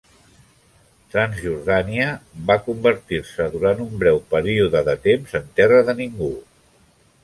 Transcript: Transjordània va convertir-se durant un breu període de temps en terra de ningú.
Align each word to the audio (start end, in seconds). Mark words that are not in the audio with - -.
Transjordània 1.15 2.07
va 2.49 2.57
convertir-se 2.69 3.49
durant 3.59 3.87
un 3.87 3.95
breu 4.03 4.21
període 4.35 4.85
de 4.93 5.01
temps 5.09 5.41
en 5.43 5.51
terra 5.61 5.89
de 5.91 6.01
ningú. 6.05 6.37